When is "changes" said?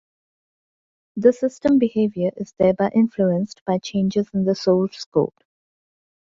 3.77-4.27